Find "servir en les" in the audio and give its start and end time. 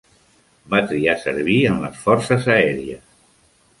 1.25-2.01